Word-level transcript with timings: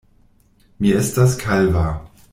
Mi 0.85 0.93
estas 1.01 1.37
kalva. 1.45 1.89